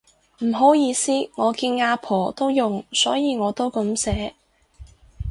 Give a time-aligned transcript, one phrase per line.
[0.39, 4.33] 唔好意思，我見阿婆都用所以我都噉寫